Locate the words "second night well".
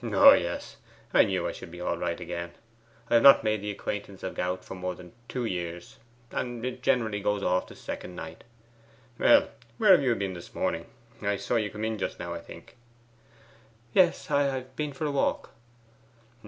7.75-9.49